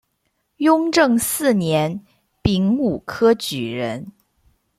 [0.55, 2.03] 雍正四年
[2.41, 4.11] 丙午科举人。